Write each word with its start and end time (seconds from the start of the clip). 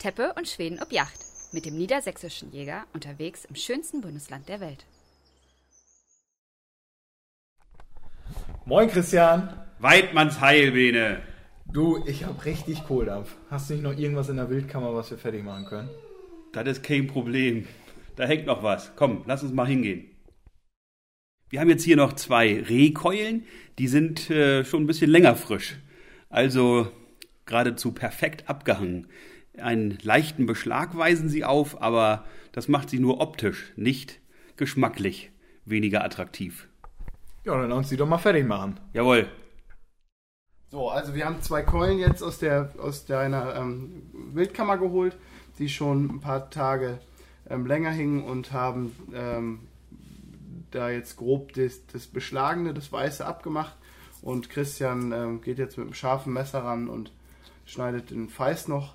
Teppe 0.00 0.32
und 0.36 0.48
Schweden 0.48 0.80
ob 0.82 0.92
Yacht 0.92 1.20
mit 1.52 1.66
dem 1.66 1.76
niedersächsischen 1.76 2.50
Jäger 2.52 2.86
unterwegs 2.94 3.44
im 3.44 3.54
schönsten 3.54 4.00
Bundesland 4.00 4.48
der 4.48 4.60
Welt. 4.60 4.86
Moin 8.64 8.88
Christian. 8.88 9.52
Weidmanns 9.78 10.40
Heilbene. 10.40 11.22
Du, 11.66 12.02
ich 12.06 12.24
hab 12.24 12.44
richtig 12.44 12.84
Kohldampf. 12.84 13.36
Hast 13.50 13.68
du 13.68 13.74
nicht 13.74 13.82
noch 13.82 13.96
irgendwas 13.96 14.28
in 14.28 14.36
der 14.36 14.48
Wildkammer, 14.48 14.94
was 14.94 15.10
wir 15.10 15.18
fertig 15.18 15.44
machen 15.44 15.66
können? 15.66 15.90
Das 16.52 16.66
ist 16.66 16.82
kein 16.82 17.06
Problem. 17.06 17.66
Da 18.16 18.24
hängt 18.24 18.46
noch 18.46 18.62
was. 18.62 18.92
Komm, 18.96 19.22
lass 19.26 19.42
uns 19.42 19.52
mal 19.52 19.66
hingehen. 19.66 20.10
Wir 21.50 21.60
haben 21.60 21.68
jetzt 21.68 21.84
hier 21.84 21.96
noch 21.96 22.14
zwei 22.14 22.62
Rehkeulen. 22.62 23.44
Die 23.78 23.88
sind 23.88 24.30
äh, 24.30 24.64
schon 24.64 24.84
ein 24.84 24.86
bisschen 24.86 25.10
länger 25.10 25.36
frisch. 25.36 25.76
Also 26.28 26.90
geradezu 27.44 27.92
perfekt 27.92 28.48
abgehangen. 28.48 29.08
Einen 29.60 29.98
leichten 30.02 30.46
Beschlag 30.46 30.96
weisen 30.96 31.28
sie 31.28 31.44
auf, 31.44 31.80
aber 31.80 32.24
das 32.52 32.68
macht 32.68 32.90
sie 32.90 32.98
nur 32.98 33.20
optisch, 33.20 33.72
nicht 33.76 34.20
geschmacklich 34.56 35.30
weniger 35.64 36.04
attraktiv. 36.04 36.68
Ja, 37.44 37.58
dann 37.58 37.70
lass 37.70 37.78
uns 37.78 37.88
die 37.88 37.96
doch 37.96 38.08
mal 38.08 38.18
fertig 38.18 38.46
machen. 38.46 38.78
Jawohl. 38.92 39.28
So, 40.70 40.88
also 40.88 41.14
wir 41.14 41.24
haben 41.24 41.42
zwei 41.42 41.62
Keulen 41.62 41.98
jetzt 41.98 42.22
aus 42.22 42.38
der 42.38 42.72
aus 42.78 43.06
deiner 43.06 43.56
ähm, 43.56 44.02
Wildkammer 44.12 44.78
geholt, 44.78 45.16
die 45.58 45.68
schon 45.68 46.06
ein 46.06 46.20
paar 46.20 46.50
Tage 46.50 47.00
ähm, 47.48 47.66
länger 47.66 47.90
hingen 47.90 48.22
und 48.22 48.52
haben 48.52 48.94
ähm, 49.12 49.60
da 50.70 50.90
jetzt 50.90 51.16
grob 51.16 51.52
das, 51.54 51.86
das 51.86 52.06
Beschlagene, 52.06 52.72
das 52.72 52.92
Weiße 52.92 53.26
abgemacht. 53.26 53.76
Und 54.22 54.50
Christian 54.50 55.12
ähm, 55.12 55.40
geht 55.40 55.58
jetzt 55.58 55.76
mit 55.76 55.86
einem 55.86 55.94
scharfen 55.94 56.32
Messer 56.32 56.62
ran 56.62 56.88
und 56.88 57.12
schneidet 57.64 58.10
den 58.10 58.28
Feiß 58.28 58.68
noch 58.68 58.94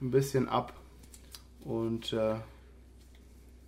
ein 0.00 0.10
bisschen 0.10 0.48
ab 0.48 0.72
und 1.64 2.12
äh, 2.12 2.36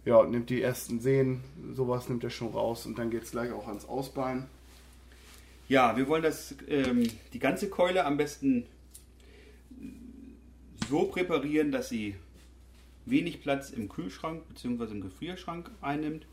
ja, 0.05 0.25
nimmt 0.25 0.51
die 0.51 0.63
ersten 0.63 1.01
Sehnen, 1.01 1.43
sowas 1.75 2.09
nimmt 2.09 2.25
er 2.25 2.31
schon 2.31 2.49
raus 2.49 2.87
und 2.87 2.99
dann 2.99 3.11
geht 3.11 3.23
es 3.23 3.31
gleich 3.31 3.53
auch 3.53 3.69
ans 3.69 3.85
Ausbein. 3.85 4.49
Ja, 5.69 5.97
wir 5.97 6.09
wollen 6.09 6.23
das, 6.23 6.55
ähm, 6.69 7.09
die 7.33 7.39
ganze 7.39 7.69
Keule 7.71 8.05
am 8.05 8.17
besten 8.17 8.67
so 10.89 11.05
präparieren, 11.05 11.71
dass 11.71 11.89
sie 11.89 12.17
wenig 13.07 13.43
Platz 13.43 13.71
im 13.71 13.89
Kühlschrank 13.89 14.43
bzw. 14.49 14.93
im 14.93 15.01
Gefrierschrank 15.01 15.71
einnimmt, 15.81 16.27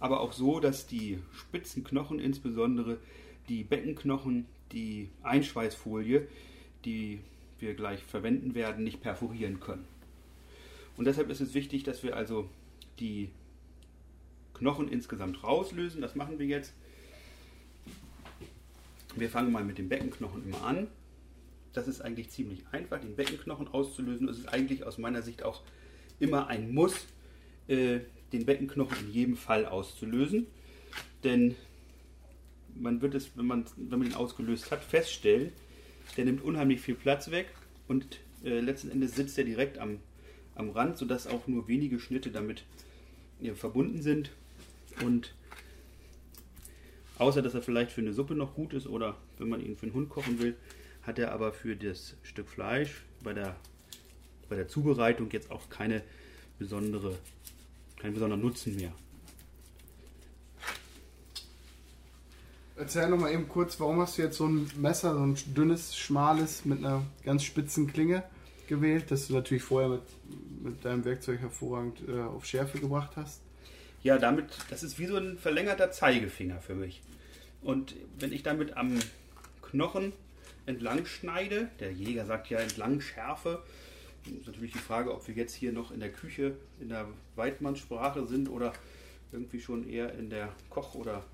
aber 0.00 0.20
auch 0.20 0.32
so, 0.32 0.60
dass 0.60 0.86
die 0.86 1.18
spitzen 1.32 1.84
Knochen, 1.84 2.18
insbesondere 2.18 2.98
die 3.48 3.64
Beckenknochen, 3.64 4.46
die 4.72 5.10
Einschweißfolie, 5.22 6.26
die 6.84 7.20
wir 7.62 7.74
gleich 7.74 8.02
verwenden 8.02 8.54
werden, 8.54 8.84
nicht 8.84 9.00
perforieren 9.00 9.60
können. 9.60 9.84
Und 10.96 11.06
deshalb 11.06 11.30
ist 11.30 11.40
es 11.40 11.54
wichtig, 11.54 11.82
dass 11.84 12.02
wir 12.02 12.16
also 12.16 12.48
die 12.98 13.30
Knochen 14.54 14.88
insgesamt 14.88 15.42
rauslösen. 15.42 16.00
Das 16.00 16.14
machen 16.14 16.38
wir 16.38 16.46
jetzt. 16.46 16.74
Wir 19.16 19.30
fangen 19.30 19.50
mal 19.50 19.64
mit 19.64 19.78
dem 19.78 19.88
Beckenknochen 19.88 20.44
immer 20.44 20.62
an. 20.64 20.88
Das 21.72 21.88
ist 21.88 22.00
eigentlich 22.00 22.30
ziemlich 22.30 22.64
einfach, 22.72 23.00
den 23.00 23.16
Beckenknochen 23.16 23.68
auszulösen. 23.68 24.28
Es 24.28 24.38
ist 24.38 24.48
eigentlich 24.48 24.84
aus 24.84 24.98
meiner 24.98 25.22
Sicht 25.22 25.42
auch 25.42 25.62
immer 26.18 26.48
ein 26.48 26.74
Muss, 26.74 27.06
äh, 27.68 28.00
den 28.32 28.44
Beckenknochen 28.44 28.98
in 29.06 29.12
jedem 29.12 29.36
Fall 29.36 29.66
auszulösen. 29.66 30.46
Denn 31.24 31.56
man 32.74 33.00
wird 33.00 33.14
es, 33.14 33.36
wenn 33.36 33.46
man, 33.46 33.64
wenn 33.76 33.98
man 34.00 34.08
ihn 34.08 34.14
ausgelöst 34.14 34.70
hat, 34.70 34.84
feststellen, 34.84 35.52
der 36.16 36.24
nimmt 36.24 36.42
unheimlich 36.42 36.80
viel 36.80 36.94
Platz 36.94 37.30
weg 37.30 37.48
und 37.88 38.20
äh, 38.44 38.60
letzten 38.60 38.90
Endes 38.90 39.14
sitzt 39.14 39.38
er 39.38 39.44
direkt 39.44 39.78
am, 39.78 40.00
am 40.54 40.70
Rand, 40.70 40.96
sodass 40.96 41.26
auch 41.26 41.46
nur 41.46 41.68
wenige 41.68 41.98
Schnitte 41.98 42.30
damit 42.30 42.64
ja, 43.40 43.54
verbunden 43.54 44.02
sind. 44.02 44.30
Und 45.04 45.34
außer 47.18 47.42
dass 47.42 47.54
er 47.54 47.62
vielleicht 47.62 47.92
für 47.92 48.00
eine 48.00 48.12
Suppe 48.12 48.34
noch 48.34 48.54
gut 48.54 48.72
ist 48.72 48.86
oder 48.86 49.16
wenn 49.38 49.48
man 49.48 49.64
ihn 49.64 49.76
für 49.76 49.86
einen 49.86 49.94
Hund 49.94 50.08
kochen 50.08 50.40
will, 50.40 50.56
hat 51.02 51.18
er 51.18 51.32
aber 51.32 51.52
für 51.52 51.76
das 51.76 52.16
Stück 52.22 52.48
Fleisch 52.48 53.02
bei 53.22 53.32
der, 53.32 53.56
bei 54.48 54.56
der 54.56 54.68
Zubereitung 54.68 55.30
jetzt 55.30 55.50
auch 55.50 55.68
keine 55.70 56.02
besondere, 56.58 57.16
keinen 57.98 58.14
besonderen 58.14 58.42
Nutzen 58.42 58.76
mehr. 58.76 58.92
Erzähl 62.80 63.10
noch 63.10 63.18
mal 63.18 63.30
eben 63.30 63.46
kurz, 63.46 63.78
warum 63.78 64.00
hast 64.00 64.16
du 64.16 64.22
jetzt 64.22 64.38
so 64.38 64.46
ein 64.46 64.70
Messer, 64.78 65.12
so 65.12 65.20
ein 65.20 65.36
dünnes, 65.54 65.98
schmales 65.98 66.64
mit 66.64 66.78
einer 66.78 67.02
ganz 67.26 67.44
spitzen 67.44 67.86
Klinge 67.92 68.22
gewählt, 68.68 69.10
das 69.10 69.28
du 69.28 69.34
natürlich 69.34 69.62
vorher 69.62 69.90
mit, 69.90 70.02
mit 70.62 70.82
deinem 70.82 71.04
Werkzeug 71.04 71.40
hervorragend 71.40 72.00
äh, 72.08 72.22
auf 72.22 72.46
Schärfe 72.46 72.78
gebracht 72.78 73.10
hast? 73.16 73.42
Ja, 74.02 74.16
damit, 74.16 74.46
das 74.70 74.82
ist 74.82 74.98
wie 74.98 75.04
so 75.04 75.16
ein 75.16 75.36
verlängerter 75.36 75.90
Zeigefinger 75.90 76.62
für 76.62 76.74
mich. 76.74 77.02
Und 77.60 77.96
wenn 78.18 78.32
ich 78.32 78.44
damit 78.44 78.78
am 78.78 78.98
Knochen 79.60 80.14
entlang 80.64 81.04
schneide, 81.04 81.68
der 81.80 81.92
Jäger 81.92 82.24
sagt 82.24 82.48
ja 82.48 82.60
entlang 82.60 83.02
Schärfe, 83.02 83.62
ist 84.24 84.46
natürlich 84.46 84.72
die 84.72 84.78
Frage, 84.78 85.12
ob 85.12 85.28
wir 85.28 85.34
jetzt 85.34 85.54
hier 85.54 85.74
noch 85.74 85.90
in 85.90 86.00
der 86.00 86.12
Küche 86.12 86.56
in 86.80 86.88
der 86.88 87.08
Weidmannssprache 87.36 88.26
sind 88.26 88.48
oder 88.48 88.72
irgendwie 89.32 89.60
schon 89.60 89.86
eher 89.86 90.14
in 90.14 90.30
der 90.30 90.48
Koch- 90.70 90.94
oder 90.94 91.24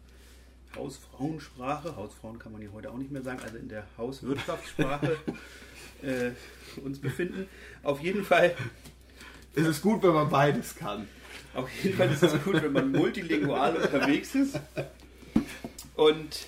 Hausfrauensprache, 0.76 1.96
Hausfrauen 1.96 2.38
kann 2.38 2.52
man 2.52 2.60
hier 2.60 2.72
heute 2.72 2.90
auch 2.90 2.98
nicht 2.98 3.10
mehr 3.10 3.22
sagen, 3.22 3.40
also 3.42 3.56
in 3.56 3.68
der 3.68 3.86
Hauswirtschaftssprache 3.96 5.16
äh, 6.02 6.30
uns 6.80 6.98
befinden. 6.98 7.48
Auf 7.82 8.00
jeden 8.00 8.24
Fall. 8.24 8.54
Es 9.54 9.66
ist 9.66 9.82
gut, 9.82 10.02
wenn 10.02 10.12
man 10.12 10.28
beides 10.28 10.74
kann. 10.74 11.08
Auf 11.54 11.70
jeden 11.82 11.96
Fall 11.96 12.12
ist 12.12 12.22
es 12.22 12.44
gut, 12.44 12.62
wenn 12.62 12.72
man 12.72 12.92
multilingual 12.92 13.76
unterwegs 13.76 14.34
ist. 14.34 14.60
Und 15.94 16.46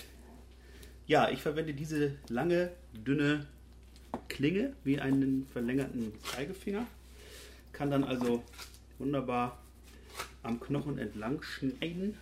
ja, 1.06 1.30
ich 1.30 1.40
verwende 1.40 1.72
diese 1.72 2.16
lange, 2.28 2.70
dünne 2.92 3.46
Klinge 4.28 4.74
wie 4.84 5.00
einen 5.00 5.46
verlängerten 5.52 6.12
Zeigefinger. 6.22 6.86
Kann 7.72 7.90
dann 7.90 8.04
also 8.04 8.44
wunderbar 8.98 9.58
am 10.42 10.60
Knochen 10.60 10.98
entlang 10.98 11.42
schneiden 11.42 12.14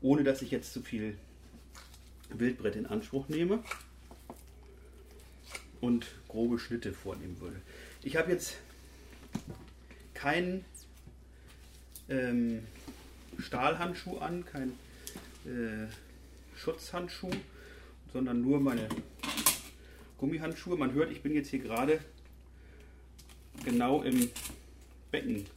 ohne 0.00 0.24
dass 0.24 0.42
ich 0.42 0.50
jetzt 0.50 0.72
zu 0.72 0.82
viel 0.82 1.16
Wildbrett 2.30 2.76
in 2.76 2.86
Anspruch 2.86 3.28
nehme 3.28 3.62
und 5.80 6.06
grobe 6.28 6.58
Schnitte 6.58 6.92
vornehmen 6.92 7.40
würde. 7.40 7.60
Ich 8.02 8.16
habe 8.16 8.30
jetzt 8.30 8.56
keinen 10.14 10.64
ähm, 12.08 12.62
Stahlhandschuh 13.38 14.18
an, 14.18 14.44
keinen 14.44 14.78
äh, 15.44 15.86
Schutzhandschuh, 16.56 17.30
sondern 18.12 18.42
nur 18.42 18.60
meine 18.60 18.88
Gummihandschuhe. 20.18 20.76
Man 20.76 20.92
hört, 20.92 21.10
ich 21.10 21.22
bin 21.22 21.34
jetzt 21.34 21.48
hier 21.48 21.60
gerade 21.60 22.00
genau 23.64 24.02
im 24.02 24.30
Beckengelenk. 25.10 25.48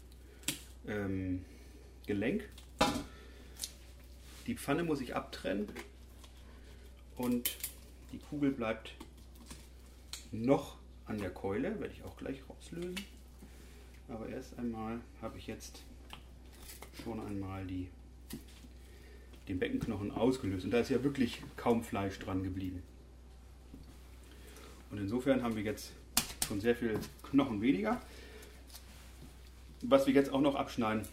Ähm, 0.88 1.46
die 4.48 4.56
Pfanne 4.56 4.84
muss 4.84 5.02
ich 5.02 5.16
abtrennen 5.16 5.68
und 7.18 7.56
die 8.12 8.20
Kugel 8.20 8.52
bleibt 8.52 8.94
noch 10.32 10.78
an 11.06 11.18
der 11.18 11.30
Keule, 11.30 11.80
werde 11.80 11.94
ich 11.94 12.04
auch 12.04 12.18
gleich 12.18 12.42
rauslösen. 12.50 12.96
Aber 14.10 14.28
erst 14.28 14.58
einmal 14.58 15.00
habe 15.22 15.38
ich 15.38 15.48
jetzt 15.48 15.84
schon 17.04 17.20
einmal 17.26 17.66
die, 17.66 17.88
den 19.48 19.60
Beckenknochen 19.60 20.12
ausgelöst. 20.12 20.66
Und 20.66 20.72
da 20.72 20.80
ist 20.80 20.90
ja 20.90 21.04
wirklich 21.04 21.42
kaum 21.56 21.84
Fleisch 21.84 22.20
dran 22.20 22.44
geblieben. 22.44 22.84
Und 24.92 25.00
insofern 25.00 25.42
haben 25.42 25.56
wir 25.56 25.64
jetzt 25.64 25.92
schon 26.48 26.62
sehr 26.62 26.76
viel 26.76 27.00
Knochen 27.24 27.62
weniger. 27.62 28.02
Was 29.82 30.06
wir 30.06 30.14
jetzt 30.14 30.32
auch 30.32 30.42
noch 30.42 30.56
abschneiden, 30.56 31.04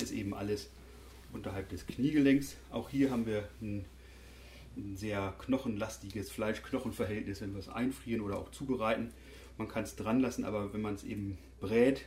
ist 0.00 0.12
eben 0.12 0.34
alles 0.34 0.70
unterhalb 1.34 1.68
des 1.68 1.86
Kniegelenks. 1.86 2.56
Auch 2.70 2.88
hier 2.88 3.10
haben 3.10 3.26
wir 3.26 3.48
ein, 3.60 3.84
ein 4.76 4.96
sehr 4.96 5.34
knochenlastiges 5.38 6.30
Fleisch-Knochen-Verhältnis, 6.30 7.40
wenn 7.40 7.52
wir 7.52 7.60
es 7.60 7.68
einfrieren 7.68 8.22
oder 8.22 8.38
auch 8.38 8.50
zubereiten. 8.50 9.12
Man 9.58 9.68
kann 9.68 9.84
es 9.84 9.96
dran 9.96 10.20
lassen, 10.20 10.44
aber 10.44 10.72
wenn 10.72 10.80
man 10.80 10.94
es 10.94 11.04
eben 11.04 11.38
brät, 11.60 12.06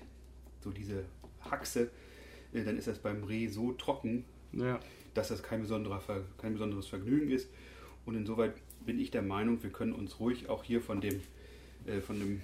so 0.61 0.71
diese 0.71 1.05
Haxe, 1.41 1.89
äh, 2.53 2.63
dann 2.63 2.77
ist 2.77 2.87
das 2.87 2.99
beim 2.99 3.23
Reh 3.23 3.47
so 3.47 3.73
trocken, 3.73 4.25
ja. 4.53 4.79
dass 5.13 5.29
das 5.29 5.43
kein, 5.43 5.61
besonderer, 5.61 6.01
kein 6.37 6.53
besonderes 6.53 6.87
Vergnügen 6.87 7.29
ist. 7.31 7.49
Und 8.05 8.15
insoweit 8.15 8.53
bin 8.85 8.99
ich 8.99 9.11
der 9.11 9.21
Meinung, 9.21 9.61
wir 9.63 9.69
können 9.69 9.93
uns 9.93 10.19
ruhig 10.19 10.49
auch 10.49 10.63
hier 10.63 10.81
von 10.81 11.01
dem, 11.01 11.21
äh, 11.85 12.01
von 12.01 12.19
dem 12.19 12.41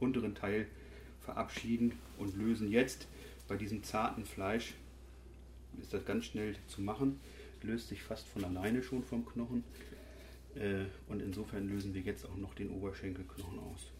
unteren 0.00 0.34
Teil 0.34 0.66
verabschieden 1.20 1.92
und 2.18 2.36
lösen 2.36 2.70
jetzt 2.70 3.08
bei 3.48 3.56
diesem 3.56 3.82
zarten 3.82 4.24
Fleisch 4.24 4.74
ist 5.80 5.92
das 5.92 6.04
ganz 6.04 6.24
schnell 6.24 6.56
zu 6.66 6.80
machen, 6.80 7.20
löst 7.62 7.88
sich 7.88 8.02
fast 8.02 8.26
von 8.28 8.44
alleine 8.44 8.82
schon 8.82 9.02
vom 9.02 9.24
Knochen. 9.26 9.64
Äh, 10.54 10.84
und 11.08 11.20
insofern 11.20 11.68
lösen 11.68 11.94
wir 11.94 12.02
jetzt 12.02 12.24
auch 12.24 12.36
noch 12.36 12.54
den 12.54 12.70
Oberschenkelknochen 12.70 13.58
aus. 13.58 13.92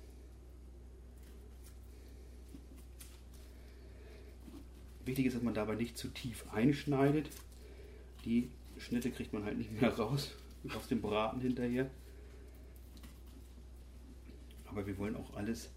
Wichtig 5.05 5.27
ist, 5.27 5.37
dass 5.37 5.43
man 5.43 5.55
dabei 5.55 5.75
nicht 5.75 5.97
zu 5.97 6.09
tief 6.09 6.45
einschneidet. 6.53 7.31
Die 8.25 8.51
Schnitte 8.77 9.11
kriegt 9.11 9.33
man 9.33 9.45
halt 9.45 9.57
nicht 9.57 9.73
mehr 9.81 9.91
raus 9.91 10.33
aus 10.77 10.89
dem 10.89 11.01
Braten 11.01 11.41
hinterher. 11.41 11.89
Aber 14.67 14.87
wir 14.87 14.99
wollen 14.99 15.17
auch 15.17 15.35
alles 15.35 15.71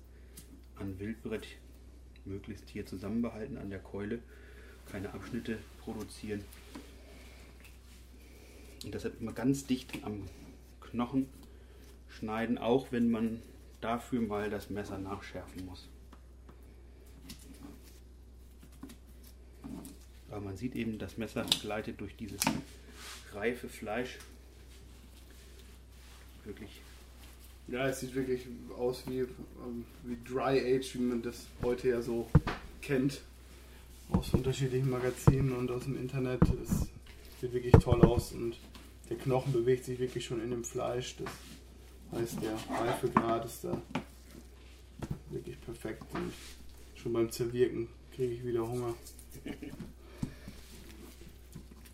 an 0.76 1.00
Wildbrett 1.00 1.48
möglichst 2.26 2.70
hier 2.70 2.86
zusammenbehalten 2.86 3.58
an 3.58 3.70
der 3.70 3.80
Keule 3.80 4.20
keine 4.90 5.14
Abschnitte 5.14 5.58
produzieren. 5.80 6.44
Und 8.84 8.94
deshalb 8.94 9.20
immer 9.22 9.34
ganz 9.34 9.66
dicht 9.66 10.04
am 10.04 10.28
Knochen 10.82 11.28
schneiden, 12.10 12.58
auch 12.58 12.92
wenn 12.92 13.10
man 13.12 13.42
dafür 13.80 14.22
mal 14.22 14.50
das 14.50 14.70
Messer 14.70 14.98
nachschärfen 14.98 15.66
muss. 15.66 15.88
Aber 20.30 20.42
man 20.42 20.58
sieht 20.58 20.76
eben, 20.76 20.98
das 20.98 21.18
Messer 21.18 21.46
gleitet 21.62 22.00
durch 22.00 22.16
dieses 22.16 22.42
reife 23.34 23.68
Fleisch 23.68 24.18
wirklich. 26.46 26.82
Ja, 27.68 27.88
es 27.88 28.00
sieht 28.00 28.16
wirklich 28.16 28.48
aus 28.78 29.04
wie, 29.08 29.20
ähm, 29.20 29.86
wie 30.04 30.18
Dry 30.26 30.76
Age, 30.76 30.96
wie 30.96 31.00
man 31.00 31.22
das 31.22 31.48
heute 31.62 31.90
ja 31.90 32.02
so 32.02 32.30
kennt. 32.82 33.22
Aus 34.12 34.34
unterschiedlichen 34.34 34.90
Magazinen 34.90 35.54
und 35.54 35.72
aus 35.72 35.84
dem 35.86 35.98
Internet. 35.98 36.42
Es 36.64 36.88
sieht 37.40 37.54
wirklich 37.54 37.74
toll 37.74 38.02
aus 38.02 38.34
und 38.34 38.58
der 39.10 39.18
Knochen 39.18 39.52
bewegt 39.54 39.86
sich 39.86 40.00
wirklich 40.00 40.26
schon 40.26 40.42
in 40.44 40.52
dem 40.52 40.64
Fleisch. 40.64 41.16
Das 41.18 42.20
heißt, 42.20 42.38
der 42.42 42.54
Reifegrad 42.54 43.46
ist 43.46 43.64
da 43.64 43.82
wirklich 45.30 45.60
perfekt. 45.62 46.04
Und 46.14 46.32
schon 46.96 47.14
beim 47.14 47.32
Zerwirken 47.32 47.88
kriege 48.14 48.34
ich 48.34 48.46
wieder 48.46 48.68
Hunger. 48.68 48.94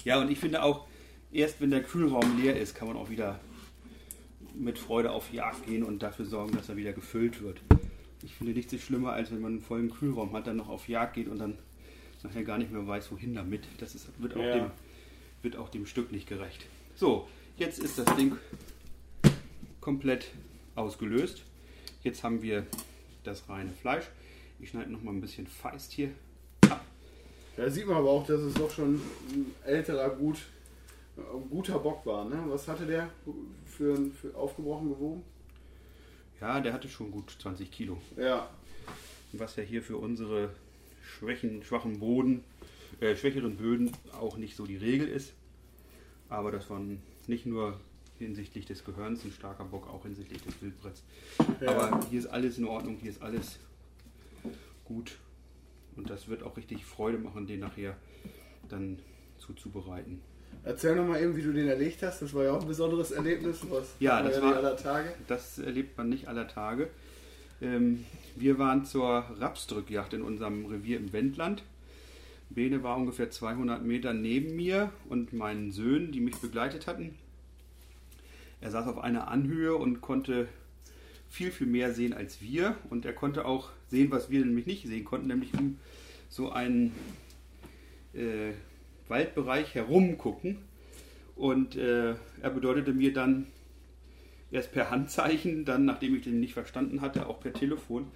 Ja, 0.03 0.21
und 0.21 0.31
ich 0.31 0.39
finde 0.39 0.63
auch, 0.63 0.87
erst 1.31 1.61
wenn 1.61 1.69
der 1.69 1.83
Kühlraum 1.83 2.41
leer 2.41 2.59
ist, 2.59 2.75
kann 2.75 2.87
man 2.87 2.97
auch 2.97 3.09
wieder 3.09 3.39
mit 4.53 4.79
Freude 4.79 5.11
auf 5.11 5.31
Jagd 5.31 5.65
gehen 5.65 5.83
und 5.83 6.01
dafür 6.01 6.25
sorgen, 6.25 6.55
dass 6.55 6.69
er 6.69 6.77
wieder 6.77 6.93
gefüllt 6.93 7.41
wird. 7.41 7.61
Ich 8.23 8.33
finde 8.33 8.53
nichts 8.53 8.71
so 8.71 8.77
schlimmer, 8.77 9.13
als 9.13 9.31
wenn 9.31 9.41
man 9.41 9.53
einen 9.53 9.61
vollen 9.61 9.91
Kühlraum 9.91 10.33
hat, 10.33 10.47
dann 10.47 10.57
noch 10.57 10.69
auf 10.69 10.87
Jagd 10.87 11.13
geht 11.13 11.27
und 11.27 11.39
dann 11.39 11.57
nachher 12.23 12.43
gar 12.43 12.57
nicht 12.57 12.71
mehr 12.71 12.85
weiß, 12.87 13.11
wohin 13.11 13.33
damit. 13.33 13.63
Das 13.79 13.95
ist, 13.95 14.07
wird, 14.21 14.35
auch 14.35 14.41
Ja. 14.41 14.53
dem, 14.55 14.71
wird 15.41 15.55
auch 15.55 15.69
dem 15.69 15.85
Stück 15.85 16.11
nicht 16.11 16.27
gerecht. 16.27 16.65
So, 16.95 17.27
jetzt 17.57 17.79
ist 17.79 17.97
das 17.99 18.15
Ding 18.15 18.37
komplett 19.81 20.27
ausgelöst. 20.75 21.43
Jetzt 22.03 22.23
haben 22.23 22.41
wir 22.41 22.65
das 23.23 23.47
reine 23.49 23.71
Fleisch. 23.71 24.05
Ich 24.59 24.69
schneide 24.69 24.91
noch 24.91 25.03
mal 25.03 25.11
ein 25.11 25.21
bisschen 25.21 25.47
feist 25.47 25.91
hier 25.91 26.11
ab. 26.69 26.83
Da 27.55 27.69
sieht 27.69 27.85
man 27.87 27.97
aber 27.97 28.09
auch, 28.09 28.25
dass 28.25 28.39
es 28.41 28.53
doch 28.53 28.71
schon 28.71 28.95
ein 29.31 29.53
älterer, 29.65 30.09
gut, 30.11 30.37
äh, 31.17 31.21
guter 31.49 31.79
Bock 31.79 32.05
war. 32.05 32.25
Ne? 32.25 32.43
Was 32.47 32.67
hatte 32.67 32.85
der 32.85 33.09
für, 33.65 33.97
für 34.21 34.35
aufgebrochen 34.35 34.89
gewogen? 34.89 35.23
Ja, 36.39 36.59
der 36.59 36.73
hatte 36.73 36.87
schon 36.87 37.11
gut 37.11 37.35
20 37.39 37.71
Kilo. 37.71 37.99
Ja, 38.15 38.49
was 39.33 39.55
ja 39.55 39.63
hier 39.63 39.81
für 39.81 39.97
unsere 39.97 40.51
Schwächen, 41.07 41.63
schwachen 41.63 41.99
Boden, 41.99 42.43
äh, 42.99 43.15
schwächeren 43.15 43.55
Böden 43.57 43.91
auch 44.19 44.37
nicht 44.37 44.55
so 44.55 44.65
die 44.65 44.77
Regel 44.77 45.07
ist. 45.07 45.33
Aber 46.29 46.51
das 46.51 46.69
war 46.69 46.81
nicht 47.27 47.45
nur 47.45 47.79
hinsichtlich 48.19 48.65
des 48.65 48.83
Gehörns 48.83 49.23
ein 49.23 49.31
starker 49.31 49.63
Bock, 49.65 49.87
auch 49.87 50.03
hinsichtlich 50.03 50.41
des 50.41 50.61
Wildbretts. 50.61 51.03
Ja. 51.61 51.69
Aber 51.71 51.99
hier 52.09 52.19
ist 52.19 52.27
alles 52.27 52.57
in 52.57 52.65
Ordnung, 52.65 52.97
hier 53.01 53.11
ist 53.11 53.21
alles 53.21 53.59
gut. 54.85 55.17
Und 55.95 56.09
das 56.09 56.27
wird 56.27 56.43
auch 56.43 56.57
richtig 56.57 56.85
Freude 56.85 57.17
machen, 57.17 57.47
den 57.47 57.59
nachher 57.61 57.95
dann 58.69 58.99
zuzubereiten. 59.37 60.21
Erzähl 60.63 60.95
noch 60.95 61.07
mal 61.07 61.21
eben, 61.21 61.35
wie 61.35 61.41
du 61.43 61.53
den 61.53 61.67
erlegt 61.67 62.01
hast. 62.03 62.21
Das 62.21 62.33
war 62.33 62.43
ja 62.43 62.51
auch 62.51 62.61
ein 62.61 62.67
besonderes 62.67 63.11
Erlebnis. 63.11 63.59
Was 63.69 63.95
Ja, 63.99 64.21
das 64.21 64.35
nicht 64.35 64.43
war- 64.43 64.55
aller 64.57 64.75
Tage. 64.75 65.13
Das 65.27 65.59
erlebt 65.59 65.97
man 65.97 66.09
nicht 66.09 66.27
aller 66.27 66.47
Tage. 66.47 66.89
Ähm, 67.61 68.05
wir 68.35 68.59
waren 68.59 68.85
zur 68.85 69.25
Rapsdrückjagd 69.39 70.13
in 70.13 70.21
unserem 70.21 70.65
Revier 70.65 70.97
im 70.97 71.11
Wendland. 71.13 71.63
Bene 72.49 72.83
war 72.83 72.97
ungefähr 72.97 73.29
200 73.29 73.83
Meter 73.83 74.13
neben 74.13 74.55
mir 74.55 74.91
und 75.09 75.33
meinen 75.33 75.71
Söhnen, 75.71 76.11
die 76.11 76.21
mich 76.21 76.37
begleitet 76.37 76.87
hatten. 76.87 77.15
Er 78.61 78.71
saß 78.71 78.87
auf 78.87 78.99
einer 78.99 79.27
Anhöhe 79.27 79.75
und 79.75 80.01
konnte 80.01 80.47
viel, 81.29 81.51
viel 81.51 81.67
mehr 81.67 81.93
sehen 81.93 82.13
als 82.13 82.41
wir. 82.41 82.75
Und 82.89 83.05
er 83.05 83.13
konnte 83.13 83.45
auch 83.45 83.69
sehen, 83.89 84.11
was 84.11 84.29
wir 84.29 84.43
nämlich 84.45 84.65
nicht 84.65 84.87
sehen 84.87 85.03
konnten, 85.03 85.27
nämlich 85.27 85.53
um 85.53 85.77
so 86.29 86.51
einen 86.51 86.93
äh, 88.13 88.53
Waldbereich 89.07 89.75
herumgucken. 89.75 90.57
Und 91.35 91.75
äh, 91.75 92.15
er 92.41 92.49
bedeutete 92.49 92.93
mir 92.93 93.13
dann 93.13 93.47
erst 94.51 94.71
per 94.71 94.89
Handzeichen, 94.89 95.65
dann, 95.65 95.85
nachdem 95.85 96.15
ich 96.15 96.23
den 96.23 96.39
nicht 96.39 96.53
verstanden 96.53 97.01
hatte, 97.01 97.27
auch 97.27 97.39
per 97.39 97.53
Telefon, 97.53 98.07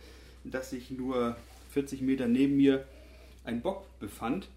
dass 0.44 0.70
sich 0.70 0.92
nur 0.92 1.36
40 1.72 2.02
Meter 2.02 2.28
neben 2.28 2.58
mir 2.58 2.86
ein 3.44 3.62
Bock 3.62 3.88
befand, 4.00 4.50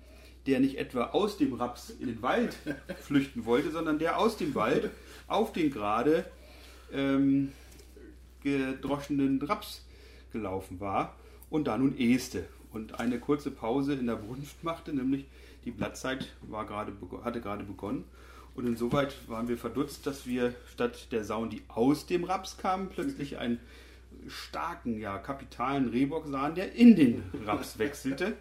der 0.46 0.60
nicht 0.60 0.78
etwa 0.78 1.06
aus 1.06 1.38
dem 1.38 1.54
Raps 1.54 1.90
in 1.90 2.06
den 2.06 2.22
Wald 2.22 2.56
flüchten 3.00 3.44
wollte, 3.44 3.70
sondern 3.70 3.98
der 3.98 4.18
aus 4.18 4.36
dem 4.36 4.54
Wald 4.54 4.90
auf 5.26 5.52
den 5.52 5.70
gerade 5.70 6.24
ähm, 6.92 7.52
gedroschenen 8.42 9.40
Raps 9.42 9.84
gelaufen 10.32 10.80
war 10.80 11.16
und 11.50 11.66
da 11.66 11.78
nun 11.78 11.96
äste 11.98 12.44
und 12.72 13.00
eine 13.00 13.18
kurze 13.18 13.50
Pause 13.50 13.94
in 13.94 14.06
der 14.06 14.16
Brunft 14.16 14.62
machte, 14.64 14.92
nämlich 14.92 15.24
die 15.64 15.70
Blattzeit 15.70 16.28
war 16.42 16.66
gerade, 16.66 16.92
hatte 17.22 17.40
gerade 17.40 17.64
begonnen. 17.64 18.04
Und 18.54 18.66
insoweit 18.66 19.14
waren 19.28 19.48
wir 19.48 19.58
verdutzt, 19.58 20.06
dass 20.06 20.26
wir 20.26 20.54
statt 20.72 21.10
der 21.10 21.24
Sauen, 21.24 21.50
die 21.50 21.62
aus 21.68 22.06
dem 22.06 22.24
Raps 22.24 22.56
kamen, 22.56 22.88
plötzlich 22.88 23.38
einen 23.38 23.58
starken, 24.28 24.98
ja, 25.00 25.18
kapitalen 25.18 25.88
Rehbock 25.88 26.26
sahen, 26.28 26.54
der 26.54 26.72
in 26.72 26.94
den 26.94 27.22
Raps 27.44 27.78
wechselte, 27.78 28.36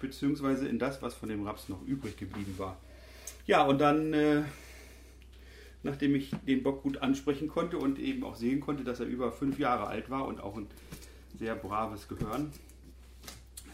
beziehungsweise 0.00 0.68
in 0.68 0.78
das, 0.78 1.00
was 1.00 1.14
von 1.14 1.28
dem 1.28 1.46
Raps 1.46 1.68
noch 1.68 1.82
übrig 1.86 2.16
geblieben 2.16 2.54
war. 2.58 2.76
Ja, 3.46 3.64
und 3.64 3.80
dann, 3.80 4.12
äh, 4.12 4.42
nachdem 5.82 6.14
ich 6.14 6.30
den 6.46 6.62
Bock 6.62 6.82
gut 6.82 6.98
ansprechen 6.98 7.48
konnte 7.48 7.78
und 7.78 7.98
eben 7.98 8.22
auch 8.24 8.36
sehen 8.36 8.60
konnte, 8.60 8.84
dass 8.84 9.00
er 9.00 9.06
über 9.06 9.32
fünf 9.32 9.58
Jahre 9.58 9.86
alt 9.86 10.10
war 10.10 10.26
und 10.26 10.40
auch 10.40 10.56
ein 10.56 10.66
sehr 11.38 11.54
braves 11.54 12.06
Gehörn 12.06 12.52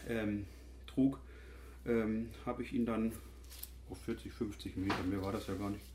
ähm, 0.07 0.45
trug, 0.87 1.19
ähm, 1.85 2.29
habe 2.45 2.63
ich 2.63 2.73
ihn 2.73 2.85
dann 2.85 3.11
auf 3.91 3.99
40, 4.01 4.31
50 4.31 4.77
Meter, 4.77 5.03
mehr 5.03 5.21
war 5.21 5.31
das 5.31 5.47
ja 5.47 5.55
gar 5.55 5.69
nicht, 5.69 5.85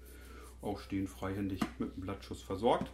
auch 0.63 0.79
stehen 0.81 1.09
freihändig 1.09 1.61
mit 1.79 1.93
einem 1.93 2.03
Blattschuss 2.03 2.43
versorgt. 2.43 2.91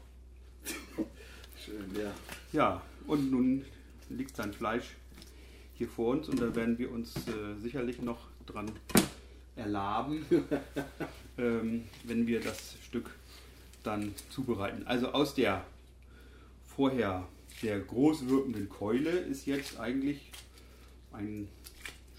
Schön, 1.65 1.95
ja. 1.97 2.13
Ja, 2.53 2.83
und 3.07 3.31
nun 3.31 3.65
liegt 4.09 4.37
sein 4.37 4.53
Fleisch 4.53 4.97
hier 5.75 5.89
vor 5.89 6.13
uns 6.13 6.29
und 6.29 6.41
da 6.41 6.55
werden 6.55 6.79
wir 6.79 6.91
uns 6.93 7.17
äh, 7.29 7.57
sicherlich 7.61 8.01
noch 8.01 8.29
dran 8.47 8.71
erlaben, 9.57 10.25
ähm, 11.39 11.85
wenn 12.05 12.27
wir 12.27 12.41
das 12.41 12.77
Stück 12.85 13.11
dann 13.83 14.15
zubereiten. 14.31 14.87
Also 14.87 15.09
aus 15.09 15.35
der 15.35 15.65
vorher 16.65 17.27
sehr 17.61 17.81
groß 17.81 18.29
wirkenden 18.29 18.69
Keule 18.69 19.11
ist 19.11 19.47
jetzt 19.47 19.79
eigentlich 19.79 20.31
ein 21.13 21.49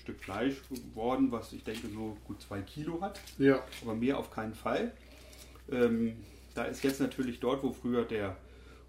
Stück 0.04 0.20
Fleisch 0.20 0.56
geworden, 0.70 1.32
was 1.32 1.54
ich 1.54 1.64
denke 1.64 1.88
so 1.88 2.18
gut 2.26 2.42
zwei 2.42 2.62
Kilo 2.62 3.02
hat 3.02 3.22
Ja, 3.38 3.64
aber 3.82 3.96
mehr 3.96 4.18
auf 4.18 4.32
keinen 4.32 4.54
Fall. 4.54 4.92
Ähm, 5.72 6.18
da 6.56 6.66
ist 6.66 6.84
jetzt 6.84 7.00
natürlich 7.00 7.40
dort, 7.40 7.64
wo 7.64 7.72
früher 7.72 8.04
der 8.04 8.36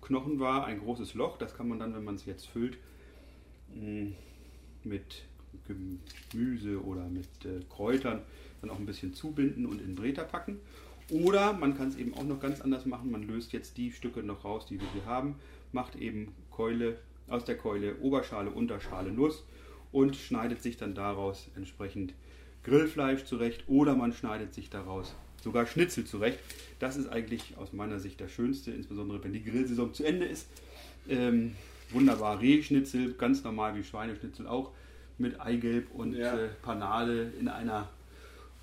Knochen 0.02 0.40
war, 0.40 0.66
ein 0.66 0.80
großes 0.80 1.14
Loch. 1.14 1.38
Das 1.38 1.56
kann 1.56 1.68
man 1.68 1.78
dann, 1.78 1.94
wenn 1.94 2.04
man 2.04 2.16
es 2.16 2.26
jetzt 2.26 2.47
füllt, 2.49 2.76
mh, 3.75 4.11
mit 4.83 5.23
Gemüse 6.30 6.85
oder 6.85 7.06
mit 7.09 7.28
äh, 7.44 7.61
Kräutern 7.71 8.23
dann 8.61 8.71
auch 8.71 8.78
ein 8.78 8.87
bisschen 8.87 9.14
zubinden 9.14 9.66
und 9.66 9.80
in 9.80 9.94
Breter 9.94 10.25
packen. 10.25 10.59
Oder 11.11 11.52
man 11.52 11.76
kann 11.76 11.88
es 11.88 11.97
eben 11.97 12.14
auch 12.14 12.25
noch 12.25 12.40
ganz 12.40 12.61
anders 12.61 12.87
machen. 12.87 13.11
Man 13.11 13.26
löst 13.26 13.52
jetzt 13.52 13.76
die 13.76 13.92
Stücke 13.92 14.23
noch 14.23 14.44
raus, 14.44 14.66
die 14.66 14.80
wir 14.80 14.90
hier 14.92 15.04
haben, 15.06 15.37
macht 15.71 15.97
eben 15.97 16.35
Keule 16.50 16.99
aus 17.28 17.44
der 17.44 17.56
Keule 17.56 17.99
Oberschale, 18.00 18.50
Unterschale, 18.50 19.12
Nuss 19.12 19.44
und 19.95 20.17
schneidet 20.17 20.61
sich 20.61 20.77
dann 20.77 20.93
daraus 20.95 21.49
entsprechend 21.57 22.15
Grillfleisch 22.65 23.25
zurecht 23.25 23.63
oder 23.69 23.95
man 23.95 24.13
schneidet 24.13 24.53
sich 24.53 24.69
daraus 24.69 25.15
sogar 25.41 25.67
Schnitzel 25.67 26.05
zurecht. 26.05 26.41
Das 26.81 26.97
ist 26.97 27.09
eigentlich 27.09 27.57
aus 27.59 27.73
meiner 27.73 28.01
Sicht 28.01 28.21
das 28.21 28.33
Schönste, 28.33 28.73
insbesondere 28.73 29.23
wenn 29.23 29.33
die 29.33 29.45
Grillsaison 29.45 29.95
zu 29.95 30.03
Ende 30.05 30.27
ist. 30.27 30.49
Ähm, 31.09 31.55
wunderbar 31.91 32.41
Rehschnitzel, 32.41 33.13
ganz 33.15 33.45
normal 33.45 33.77
wie 33.77 33.85
Schweineschnitzel 33.85 34.49
auch, 34.49 34.73
mit 35.17 35.41
Eigelb 35.41 35.87
und 35.95 36.15
Ja. 36.15 36.37
äh, 36.37 36.49
Panade 36.63 37.31
in 37.39 37.47
einer 37.49 37.89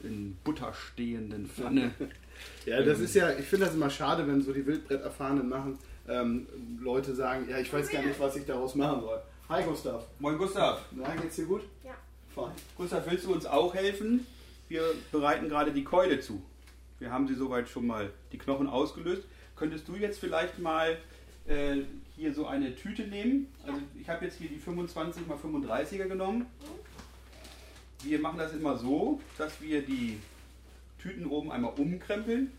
in 0.04 0.36
Butter 0.44 0.74
stehenden 0.74 1.46
Pfanne. 1.46 1.92
ja 2.66 2.82
das 2.82 3.00
ist 3.00 3.16
ja, 3.16 3.32
ich 3.38 3.46
finde 3.46 3.68
das 3.68 3.76
immer 3.76 3.90
schade, 3.90 4.28
wenn 4.28 4.42
so 4.42 4.52
die 4.52 4.66
Wildbretterfahrenen 4.66 5.48
machen, 5.48 5.78
ähm, 6.10 6.48
Leute 6.82 7.16
sagen, 7.16 7.48
ja, 7.50 7.60
ich 7.60 7.72
weiß 7.72 7.90
gar 7.90 8.04
nicht, 8.04 8.20
was 8.20 8.36
ich 8.36 8.46
daraus 8.46 8.76
machen 8.76 9.02
soll. 9.02 9.22
Hi 9.51 9.63
Gustav, 9.63 10.08
Moin 10.20 10.38
Gustav. 10.38 10.79
na, 10.91 11.13
geht's 11.13 11.36
dir 11.36 11.43
gut? 11.43 11.63
Ja. 11.84 11.91
Fein. 12.34 12.53
Gustav, 12.77 13.03
willst 13.05 13.25
du 13.25 13.34
uns 13.34 13.46
auch 13.46 13.75
helfen? 13.75 14.25
Wir 14.70 14.81
bereiten 15.12 15.50
gerade 15.50 15.74
die 15.74 15.84
Keule 15.84 16.22
zu. 16.22 16.41
Wir 17.00 17.12
haben 17.12 17.27
sie 17.27 17.36
soweit 17.36 17.67
schon 17.67 17.86
mal 17.86 18.13
die 18.31 18.38
Knochen 18.38 18.67
ausgelöst. 18.67 19.24
Könntest 19.58 19.89
du 19.89 19.98
jetzt 19.98 20.20
vielleicht 20.22 20.60
mal 20.60 20.98
äh, 21.48 21.81
hier 22.15 22.34
so 22.34 22.48
eine 22.48 22.77
Tüte 22.77 23.01
nehmen? 23.01 23.53
Also 23.67 23.81
ich 24.00 24.08
habe 24.08 24.24
jetzt 24.24 24.38
hier 24.38 24.48
die 24.48 24.58
25 24.58 25.24
x 25.24 25.43
35er 25.43 26.08
genommen. 26.08 26.46
Wir 28.03 28.20
machen 28.20 28.38
das 28.38 28.53
immer 28.53 28.77
so, 28.77 29.20
dass 29.38 29.60
wir 29.60 29.81
die 29.81 30.17
Tüten 30.98 31.25
oben 31.25 31.51
einmal 31.51 31.74
umkrempeln, 31.74 32.53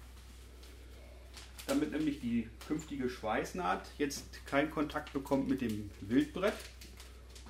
damit 1.67 1.93
nämlich 1.93 2.21
die 2.21 2.51
künftige 2.69 3.09
Schweißnaht 3.09 3.89
jetzt 3.97 4.45
keinen 4.45 4.71
Kontakt 4.71 5.15
bekommt 5.15 5.49
mit 5.49 5.63
dem 5.63 5.91
Wildbrett. 6.03 6.53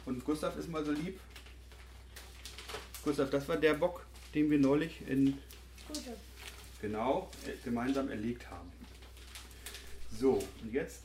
Und 0.04 0.24
Gustav 0.24 0.56
ist 0.56 0.68
mal 0.68 0.84
so 0.84 0.92
lieb. 0.92 1.18
Gustav, 3.04 3.30
das 3.30 3.48
war 3.48 3.56
der 3.56 3.74
Bock, 3.74 4.06
den 4.34 4.50
wir 4.50 4.58
neulich 4.58 5.00
in 5.06 5.38
genau 6.80 7.30
äh, 7.46 7.52
gemeinsam 7.64 8.08
erlegt 8.08 8.48
haben. 8.50 8.70
So, 10.18 10.42
und 10.62 10.72
jetzt 10.72 11.02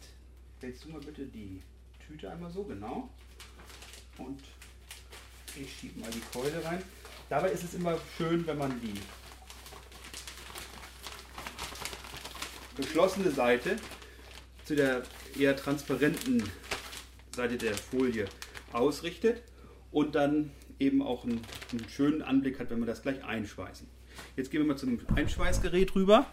hältst 0.62 0.86
du 0.86 0.90
mal 0.90 1.02
bitte 1.02 1.26
die 1.26 1.62
Tüte 2.06 2.30
einmal 2.32 2.52
so, 2.52 2.64
genau. 2.64 3.10
Und 4.18 4.42
ich 5.56 5.78
schiebe 5.78 6.00
mal 6.00 6.12
die 6.12 6.22
Keule 6.32 6.64
rein. 6.64 6.84
Dabei 7.30 7.52
ist 7.52 7.64
es 7.64 7.74
immer 7.74 7.98
schön, 8.18 8.46
wenn 8.48 8.58
man 8.58 8.80
die 8.82 9.00
geschlossene 12.76 13.32
Seite 13.32 13.78
zu 14.66 14.76
der 14.76 15.04
eher 15.38 15.56
transparenten 15.56 16.44
Seite 17.36 17.58
der 17.58 17.76
Folie 17.76 18.26
ausrichtet 18.74 19.44
und 19.92 20.16
dann 20.16 20.52
eben 20.80 21.02
auch 21.02 21.24
einen, 21.24 21.42
einen 21.72 21.90
schönen 21.90 22.22
Anblick 22.22 22.60
hat, 22.60 22.70
wenn 22.70 22.80
wir 22.80 22.86
das 22.86 23.02
gleich 23.02 23.24
einschweißen. 23.24 23.88
Jetzt 24.36 24.52
gehen 24.52 24.62
wir 24.62 24.68
mal 24.68 24.78
zum 24.78 25.00
Einschweißgerät 25.16 25.96
rüber. 25.96 26.26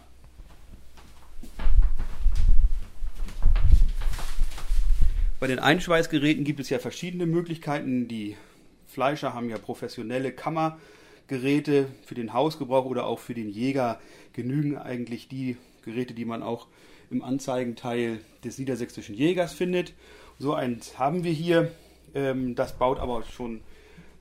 Bei 5.39 5.47
den 5.47 5.59
Einschweißgeräten 5.59 6.43
gibt 6.43 6.59
es 6.59 6.69
ja 6.69 6.79
verschiedene 6.79 7.25
Möglichkeiten. 7.25 8.07
Die 8.07 8.37
Fleischer 8.87 9.33
haben 9.33 9.49
ja 9.49 9.57
professionelle 9.57 10.31
Kammergeräte 10.31 11.87
für 12.05 12.15
den 12.15 12.33
Hausgebrauch 12.33 12.85
oder 12.85 13.05
auch 13.05 13.19
für 13.19 13.33
den 13.33 13.49
Jäger. 13.49 13.99
Genügen 14.33 14.77
eigentlich 14.77 15.27
die 15.27 15.57
Geräte, 15.83 16.13
die 16.13 16.25
man 16.25 16.41
auch 16.41 16.67
im 17.11 17.23
Anzeigenteil 17.23 18.19
des 18.43 18.57
niedersächsischen 18.57 19.13
Jägers 19.13 19.53
findet. 19.53 19.93
So 20.39 20.53
eins 20.53 20.97
haben 20.97 21.23
wir 21.23 21.31
hier. 21.31 21.71
Ähm, 22.15 22.55
das 22.55 22.77
baut 22.77 22.99
aber 22.99 23.23
schon 23.23 23.61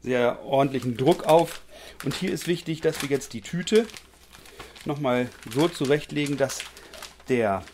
sehr 0.02 0.44
ordentlichen 0.44 0.96
Druck 0.96 1.24
auf. 1.24 1.62
Und 2.04 2.14
hier 2.14 2.30
ist 2.30 2.46
wichtig, 2.46 2.82
dass 2.82 3.00
wir 3.00 3.08
jetzt 3.08 3.32
die 3.32 3.40
Tüte 3.40 3.86
nochmal 4.84 5.30
so 5.50 5.68
zurechtlegen, 5.68 6.36
dass 6.36 6.62
der 7.28 7.64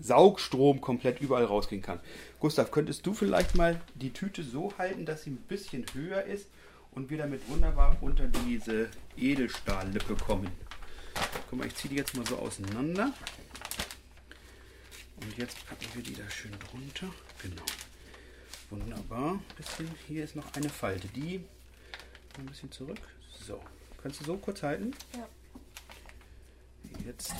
Saugstrom 0.00 0.80
komplett 0.80 1.20
überall 1.20 1.44
rausgehen 1.44 1.82
kann. 1.82 2.00
Gustav, 2.40 2.70
könntest 2.70 3.06
du 3.06 3.14
vielleicht 3.14 3.54
mal 3.54 3.80
die 3.94 4.12
Tüte 4.12 4.42
so 4.42 4.72
halten, 4.78 5.04
dass 5.04 5.24
sie 5.24 5.30
ein 5.30 5.44
bisschen 5.48 5.84
höher 5.92 6.22
ist 6.24 6.46
und 6.92 7.10
wir 7.10 7.18
damit 7.18 7.48
wunderbar 7.48 7.96
unter 8.00 8.26
diese 8.26 8.88
Edelstahllippe 9.16 10.14
kommen? 10.14 10.50
Guck 11.50 11.58
mal, 11.58 11.66
ich 11.66 11.74
ziehe 11.74 11.90
die 11.90 11.96
jetzt 11.96 12.16
mal 12.16 12.26
so 12.26 12.36
auseinander. 12.36 13.12
Und 15.16 15.38
jetzt 15.38 15.66
packen 15.66 15.86
wir 15.94 16.02
die 16.02 16.14
da 16.14 16.28
schön 16.28 16.52
drunter. 16.58 17.14
Genau. 17.42 17.64
Wunderbar. 18.74 19.38
Bisschen, 19.56 19.88
hier 20.08 20.24
ist 20.24 20.34
noch 20.34 20.52
eine 20.56 20.68
Falte. 20.68 21.06
Die 21.08 21.44
ein 22.36 22.46
bisschen 22.46 22.72
zurück. 22.72 22.98
So. 23.46 23.60
Kannst 24.02 24.20
du 24.20 24.24
so 24.24 24.36
kurz 24.36 24.64
halten? 24.64 24.90
Ja. 25.14 25.26
Jetzt. 27.06 27.32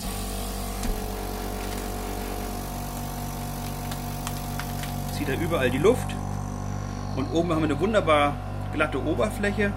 Zieht 5.13 5.27
er 5.27 5.37
überall 5.41 5.69
die 5.69 5.77
Luft. 5.77 6.07
Und 7.17 7.29
oben 7.33 7.51
haben 7.51 7.59
wir 7.59 7.65
eine 7.65 7.79
wunderbar 7.81 8.37
glatte 8.71 9.03
Oberfläche. 9.03 9.73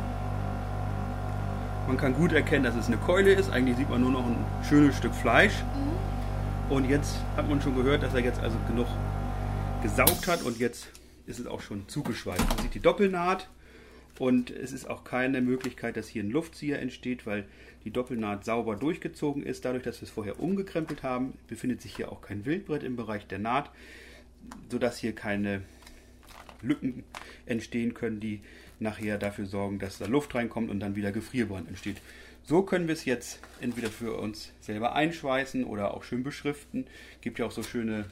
Man 1.88 1.97
kann 1.97 2.15
gut 2.15 2.33
erkennen, 2.33 2.62
dass 2.62 2.77
es 2.77 2.87
eine 2.87 2.99
Keule 2.99 3.33
ist. 3.33 3.50
Eigentlich 3.50 3.79
sieht 3.79 3.91
man 3.91 4.00
nur 4.00 4.12
noch 4.12 4.25
ein 4.25 4.47
schönes 4.62 4.97
Stück 4.97 5.15
Fleisch. 5.15 5.65
Und 6.71 6.88
jetzt 6.88 7.17
hat 7.37 7.49
man 7.49 7.61
schon 7.61 7.75
gehört, 7.75 8.05
dass 8.05 8.15
er 8.15 8.21
jetzt 8.21 8.38
also 8.38 8.57
genug 8.69 8.87
gesaugt 9.83 10.29
hat 10.29 10.43
und 10.43 10.59
jetzt 10.59 10.88
ist 11.28 11.38
es 11.38 11.47
auch 11.47 11.61
schon 11.61 11.88
zugeschweißt. 11.88 12.49
Man 12.49 12.58
sieht 12.58 12.75
die 12.75 12.80
Doppelnaht 12.80 13.49
und 14.18 14.50
es 14.50 14.73
ist 14.73 14.88
auch 14.88 15.04
keine 15.04 15.40
Möglichkeit, 15.40 15.97
dass 15.97 16.08
hier 16.08 16.25
ein 16.25 16.30
Luftzieher 16.30 16.80
entsteht, 16.80 17.26
weil 17.26 17.44
die 17.85 17.90
Doppelnaht 17.90 18.44
sauber 18.44 18.76
durchgezogen 18.76 19.44
ist. 19.44 19.64
Dadurch, 19.64 19.85
dass 19.85 20.00
wir 20.00 20.06
es 20.06 20.11
vorher 20.11 20.40
umgekrempelt 20.40 21.02
haben, 21.02 21.35
befindet 21.47 21.80
sich 21.82 21.94
hier 21.94 22.11
auch 22.11 22.23
kein 22.23 22.44
Wildbrett 22.44 22.82
im 22.82 22.97
Bereich 22.97 23.26
der 23.26 23.38
Naht, 23.38 23.70
sodass 24.70 24.99
hier 24.99 25.14
keine 25.14 25.62
Lücken 26.62 27.04
entstehen 27.47 27.94
können, 27.94 28.18
die 28.18 28.40
nachher 28.80 29.18
dafür 29.18 29.47
sorgen, 29.47 29.78
dass 29.78 29.99
da 29.99 30.06
Luft 30.06 30.35
reinkommt 30.35 30.70
und 30.70 30.80
dann 30.80 30.97
wieder 30.97 31.12
Gefrierbrand 31.12 31.68
entsteht. 31.68 31.99
So 32.42 32.62
können 32.62 32.88
wir 32.88 32.94
es 32.94 33.04
jetzt 33.04 33.40
entweder 33.61 33.90
für 33.90 34.16
uns 34.18 34.52
selber 34.61 34.94
einschweißen 34.94 35.64
oder 35.64 35.94
auch 35.94 36.02
schön 36.02 36.23
beschriften. 36.23 36.87
Gibt 37.20 37.38
ja 37.38 37.47
auch 37.47 37.50
so 37.50 37.62
schöne 37.62 38.06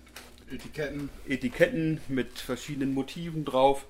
Etiketten. 0.51 1.11
Etiketten 1.27 2.01
mit 2.09 2.39
verschiedenen 2.39 2.95
Motiven 2.95 3.45
drauf, 3.45 3.87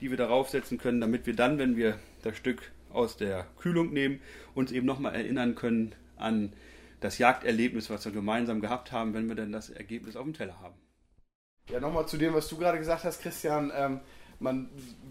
die 0.00 0.10
wir 0.10 0.16
darauf 0.16 0.48
setzen 0.50 0.78
können, 0.78 1.00
damit 1.00 1.26
wir 1.26 1.34
dann, 1.34 1.58
wenn 1.58 1.76
wir 1.76 1.98
das 2.22 2.36
Stück 2.36 2.72
aus 2.92 3.16
der 3.16 3.46
Kühlung 3.58 3.92
nehmen, 3.92 4.20
uns 4.54 4.72
eben 4.72 4.86
nochmal 4.86 5.14
erinnern 5.14 5.54
können 5.54 5.94
an 6.16 6.52
das 7.00 7.18
Jagderlebnis, 7.18 7.88
was 7.90 8.04
wir 8.04 8.12
gemeinsam 8.12 8.60
gehabt 8.60 8.92
haben, 8.92 9.14
wenn 9.14 9.28
wir 9.28 9.36
dann 9.36 9.52
das 9.52 9.70
Ergebnis 9.70 10.16
auf 10.16 10.24
dem 10.24 10.34
Teller 10.34 10.60
haben. 10.60 10.74
Ja, 11.70 11.80
nochmal 11.80 12.06
zu 12.06 12.16
dem, 12.16 12.34
was 12.34 12.48
du 12.48 12.56
gerade 12.56 12.78
gesagt 12.78 13.04
hast, 13.04 13.22
Christian. 13.22 13.72
Ähm, 13.74 14.00
man, 14.40 14.70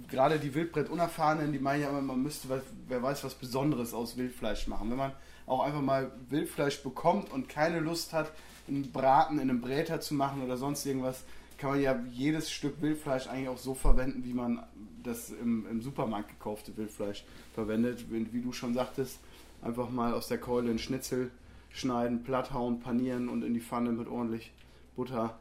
gerade 0.09 0.39
die 0.39 0.53
Wildbrett-Unerfahrenen, 0.53 1.53
die 1.53 1.59
meinen 1.59 1.83
ja 1.83 1.89
immer, 1.89 2.01
man 2.01 2.21
müsste, 2.21 2.49
was, 2.49 2.61
wer 2.87 3.01
weiß, 3.01 3.23
was 3.23 3.35
Besonderes 3.35 3.93
aus 3.93 4.17
Wildfleisch 4.17 4.67
machen. 4.67 4.89
Wenn 4.89 4.97
man 4.97 5.13
auch 5.45 5.63
einfach 5.63 5.81
mal 5.81 6.11
Wildfleisch 6.29 6.83
bekommt 6.83 7.31
und 7.31 7.47
keine 7.47 7.79
Lust 7.79 8.11
hat, 8.13 8.31
einen 8.69 8.91
Braten 8.91 9.35
in 9.35 9.49
einem 9.49 9.61
Bräter 9.61 9.99
zu 9.99 10.13
machen 10.13 10.41
oder 10.41 10.57
sonst 10.57 10.85
irgendwas, 10.85 11.23
kann 11.57 11.71
man 11.71 11.81
ja 11.81 11.99
jedes 12.11 12.51
Stück 12.51 12.81
Wildfleisch 12.81 13.27
eigentlich 13.27 13.49
auch 13.49 13.57
so 13.57 13.73
verwenden, 13.73 14.23
wie 14.23 14.33
man 14.33 14.63
das 15.03 15.29
im, 15.29 15.67
im 15.69 15.81
Supermarkt 15.81 16.29
gekaufte 16.29 16.75
Wildfleisch 16.77 17.25
verwendet. 17.53 18.05
Wie, 18.09 18.31
wie 18.31 18.41
du 18.41 18.53
schon 18.53 18.73
sagtest, 18.73 19.19
einfach 19.61 19.89
mal 19.89 20.13
aus 20.13 20.27
der 20.27 20.37
Keule 20.37 20.69
einen 20.69 20.79
Schnitzel 20.79 21.31
schneiden, 21.69 22.23
platt 22.23 22.53
hauen, 22.53 22.79
panieren 22.79 23.29
und 23.29 23.43
in 23.43 23.53
die 23.53 23.59
Pfanne 23.59 23.91
mit 23.91 24.07
ordentlich 24.07 24.51
Butter. 24.95 25.37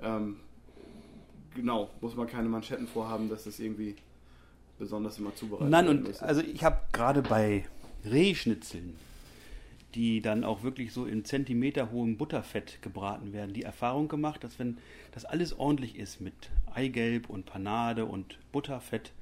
Ähm, 0.00 0.36
genau, 1.54 1.90
muss 2.00 2.16
man 2.16 2.26
keine 2.26 2.48
Manschetten 2.48 2.86
vorhaben, 2.86 3.28
dass 3.28 3.44
das 3.44 3.58
irgendwie 3.58 3.96
besonders 4.78 5.18
immer 5.18 5.34
zubereitet 5.34 5.70
Nein, 5.70 5.86
werden 5.86 6.06
und 6.06 6.22
also 6.22 6.40
ich 6.40 6.62
habe 6.64 6.78
gerade 6.92 7.22
bei 7.22 7.66
Rehschnitzeln, 8.04 8.96
die 9.94 10.20
dann 10.20 10.44
auch 10.44 10.62
wirklich 10.62 10.92
so 10.92 11.06
in 11.06 11.24
Zentimeter 11.24 11.90
hohem 11.90 12.16
Butterfett 12.16 12.82
gebraten 12.82 13.32
werden, 13.32 13.54
die 13.54 13.62
Erfahrung 13.62 14.08
gemacht, 14.08 14.44
dass 14.44 14.58
wenn 14.58 14.78
das 15.12 15.24
alles 15.24 15.58
ordentlich 15.58 15.98
ist 15.98 16.20
mit 16.20 16.34
Eigelb 16.74 17.30
und 17.30 17.46
Panade 17.46 18.04
und 18.04 18.38
Butterfett, 18.52 19.12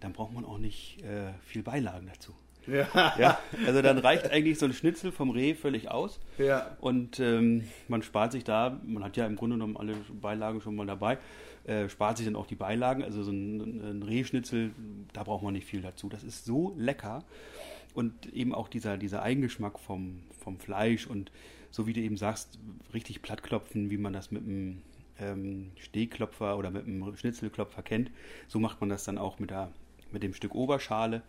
dann 0.00 0.12
braucht 0.12 0.32
man 0.32 0.44
auch 0.44 0.58
nicht 0.58 1.02
äh, 1.02 1.32
viel 1.44 1.62
Beilagen 1.62 2.08
dazu. 2.12 2.32
ja, 2.66 3.14
Ja, 3.18 3.38
also 3.66 3.80
dann 3.82 3.98
reicht 3.98 4.30
eigentlich 4.30 4.58
so 4.58 4.66
ein 4.66 4.72
Schnitzel 4.72 5.12
vom 5.12 5.30
Reh 5.30 5.54
völlig 5.54 5.90
aus. 5.90 6.18
ja, 6.38 6.76
Und 6.80 7.20
ähm, 7.20 7.64
man 7.88 8.02
spart 8.02 8.32
sich 8.32 8.44
da, 8.44 8.80
man 8.84 9.04
hat 9.04 9.16
ja 9.16 9.26
im 9.26 9.36
Grunde 9.36 9.56
genommen 9.56 9.76
alle 9.76 9.94
Beilagen 10.20 10.60
schon 10.60 10.74
mal 10.74 10.86
dabei, 10.86 11.18
äh, 11.64 11.88
spart 11.88 12.16
sich 12.16 12.26
dann 12.26 12.36
auch 12.36 12.46
die 12.46 12.56
Beilagen. 12.56 13.02
Also 13.02 13.22
so 13.22 13.30
ein, 13.30 14.00
ein 14.00 14.02
Rehschnitzel, 14.02 14.72
da 15.12 15.22
braucht 15.22 15.42
man 15.42 15.52
nicht 15.52 15.66
viel 15.66 15.82
dazu. 15.82 16.08
Das 16.08 16.24
ist 16.24 16.44
so 16.44 16.74
lecker. 16.76 17.22
Und 17.96 18.32
eben 18.34 18.54
auch 18.54 18.68
dieser, 18.68 18.98
dieser 18.98 19.22
Eigengeschmack 19.22 19.78
vom, 19.78 20.20
vom 20.38 20.58
Fleisch 20.58 21.06
und 21.06 21.32
so 21.70 21.86
wie 21.86 21.94
du 21.94 22.00
eben 22.00 22.18
sagst, 22.18 22.58
richtig 22.92 23.22
plattklopfen, 23.22 23.90
wie 23.90 23.96
man 23.96 24.12
das 24.12 24.30
mit 24.30 24.42
einem 24.42 24.82
ähm, 25.18 25.70
Stehklopfer 25.76 26.58
oder 26.58 26.70
mit 26.70 26.86
einem 26.86 27.16
Schnitzelklopfer 27.16 27.82
kennt. 27.82 28.10
So 28.48 28.58
macht 28.58 28.82
man 28.82 28.90
das 28.90 29.04
dann 29.04 29.16
auch 29.16 29.38
mit, 29.38 29.48
der, 29.48 29.72
mit 30.12 30.22
dem 30.22 30.34
Stück 30.34 30.54
Oberschale 30.54 31.22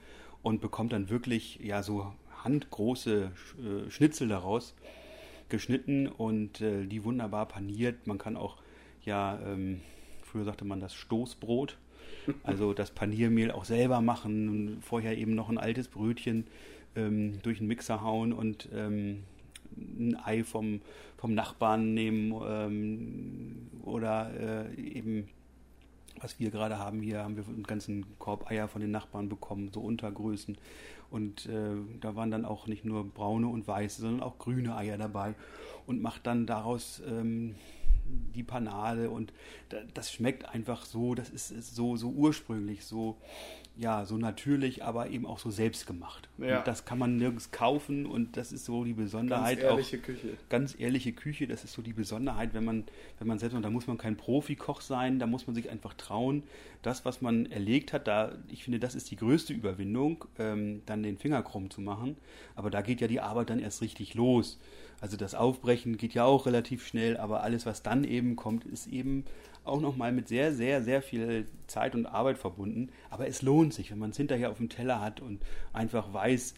und 0.44 0.60
bekommt 0.60 0.92
dann 0.92 1.10
wirklich 1.10 1.58
ja 1.64 1.82
so 1.84 2.14
handgroße 2.44 3.32
äh, 3.60 3.90
Schnitzel 3.90 4.28
daraus 4.28 4.76
geschnitten 5.48 6.10
und 6.10 6.60
äh, 6.60 6.86
die 6.86 7.06
wunderbar 7.06 7.46
paniert. 7.48 8.08
Man 8.08 8.18
kann 8.18 8.36
auch 8.36 8.58
ja, 9.06 9.40
ähm, 9.46 9.80
früher 10.22 10.44
sagte 10.44 10.66
man 10.66 10.82
das 10.82 10.94
Stoßbrot, 10.94 11.78
also 12.44 12.74
das 12.74 12.92
Paniermehl 12.92 13.52
auch 13.52 13.66
selber 13.66 14.02
machen, 14.02 14.78
vorher 14.82 15.18
eben 15.18 15.36
noch 15.36 15.50
ein 15.50 15.58
altes 15.58 15.88
Brötchen 15.88 16.46
ähm, 16.96 17.40
durch 17.44 17.60
den 17.60 17.68
Mixer 17.68 18.02
hauen 18.02 18.34
und 18.34 18.70
ähm, 18.74 19.24
ein 19.78 20.18
Ei 20.24 20.44
vom, 20.44 20.82
vom 21.18 21.34
Nachbarn 21.34 21.94
nehmen 21.94 22.34
ähm, 22.48 23.70
oder 23.84 24.68
äh, 24.76 24.82
eben 24.82 25.30
was 26.20 26.40
wir 26.40 26.50
gerade 26.52 26.80
haben. 26.80 27.02
Hier 27.02 27.24
haben 27.24 27.36
wir 27.36 27.48
einen 27.48 27.64
ganzen 27.64 28.06
Korb 28.20 28.50
Eier 28.50 28.68
von 28.68 28.82
den 28.82 28.92
Nachbarn 28.92 29.30
bekommen, 29.30 29.70
so 29.74 29.82
Untergrößen. 29.82 30.58
Und 31.10 31.46
äh, 31.46 31.76
da 32.02 32.16
waren 32.16 32.32
dann 32.32 32.46
auch 32.46 32.68
nicht 32.68 32.86
nur 32.86 33.06
braune 33.06 33.48
und 33.48 33.68
weiße, 33.68 34.02
sondern 34.02 34.24
auch 34.24 34.38
grüne 34.38 34.76
Eier 34.76 34.98
dabei. 34.98 35.36
Und 35.86 36.02
macht 36.02 36.28
dann 36.28 36.46
daraus 36.46 37.02
ähm, 37.08 37.56
die 38.36 38.44
Panade 38.44 39.10
und 39.10 39.34
das 39.94 40.12
schmeckt 40.12 40.48
einfach 40.48 40.86
so, 40.86 41.16
das 41.16 41.30
ist 41.30 41.76
so, 41.76 41.98
so 41.98 42.10
ursprünglich, 42.10 42.86
so, 42.86 43.18
ja, 43.76 44.06
so 44.06 44.18
natürlich, 44.18 44.84
aber 44.84 45.10
eben 45.10 45.26
auch 45.26 45.40
so 45.40 45.52
selbstgemacht. 45.52 46.30
Ja. 46.38 46.60
Und 46.60 46.68
das 46.68 46.86
kann 46.86 46.98
man 46.98 47.18
nirgends 47.18 47.52
kaufen 47.52 48.06
und 48.06 48.38
das 48.38 48.52
ist 48.52 48.66
so 48.66 48.84
die 48.84 48.94
Besonderheit. 48.94 49.60
Ganz 49.60 49.72
ehrliche 49.72 49.98
auch, 49.98 50.02
Küche. 50.02 50.30
Ganz 50.50 50.80
ehrliche 50.80 51.14
Küche, 51.14 51.48
das 51.48 51.64
ist 51.64 51.74
so 51.74 51.82
die 51.82 51.94
Besonderheit, 51.94 52.54
wenn 52.54 52.66
man, 52.66 52.86
wenn 53.20 53.28
man 53.28 53.40
selbst, 53.40 53.56
und 53.56 53.62
da 53.62 53.70
muss 53.70 53.88
man 53.88 53.98
kein 53.98 54.18
Profikoch 54.18 54.82
sein, 54.82 55.20
da 55.20 55.28
muss 55.28 55.48
man 55.48 55.56
sich 55.56 55.70
einfach 55.70 55.94
trauen, 55.94 56.44
das, 56.82 57.06
was 57.06 57.22
man 57.22 57.46
erlegt 57.48 57.94
hat, 57.94 58.08
da, 58.08 58.32
ich 58.50 58.64
finde, 58.64 58.80
das 58.80 58.96
ist 58.96 59.12
die 59.12 59.16
größte 59.16 59.54
Überwindung, 59.54 60.26
ähm, 60.40 60.82
dann 60.86 61.04
den 61.04 61.18
Finger 61.18 61.44
krumm 61.44 61.70
zu 61.70 61.82
machen. 61.82 62.18
Aber 62.56 62.70
da 62.70 62.82
geht 62.82 63.02
ja 63.02 63.08
die 63.08 63.20
Arbeit 63.20 63.50
dann 63.50 63.60
erst 63.60 63.82
richtig 63.82 64.14
los. 64.14 64.60
Also 65.00 65.16
das 65.16 65.36
Aufbrechen 65.36 65.98
geht 65.98 66.16
ja 66.16 66.24
auch 66.26 66.48
relativ 66.48 66.88
schnell, 66.88 67.18
aber 67.18 67.44
alles, 67.44 67.68
was 67.68 67.84
dann 67.84 67.97
eben 68.04 68.36
kommt, 68.36 68.66
ist 68.66 68.88
eben 68.88 69.26
auch 69.64 69.82
nochmal 69.82 70.12
mit 70.12 70.28
sehr, 70.28 70.54
sehr, 70.54 70.82
sehr 70.82 71.02
viel 71.02 71.46
Zeit 71.68 71.96
und 71.96 72.06
Arbeit 72.06 72.38
verbunden. 72.38 72.90
Aber 73.10 73.28
es 73.28 73.42
lohnt 73.42 73.74
sich, 73.74 73.92
wenn 73.92 74.00
man 74.00 74.12
es 74.12 74.18
hinterher 74.18 74.52
auf 74.52 74.58
dem 74.58 74.70
Teller 74.70 75.02
hat 75.02 75.20
und 75.20 75.42
einfach 75.74 76.14
weiß, 76.14 76.56